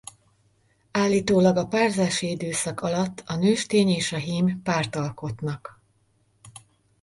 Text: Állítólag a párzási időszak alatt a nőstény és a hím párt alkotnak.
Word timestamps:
Állítólag 0.91 1.57
a 1.57 1.67
párzási 1.67 2.29
időszak 2.29 2.81
alatt 2.81 3.23
a 3.25 3.35
nőstény 3.35 3.89
és 3.89 4.11
a 4.11 4.17
hím 4.17 4.61
párt 4.63 4.95
alkotnak. 4.95 5.81